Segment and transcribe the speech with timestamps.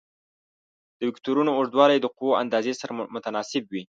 [0.99, 3.83] د وکتورونو اوږدوالی د قوو اندازې سره متناسب وي.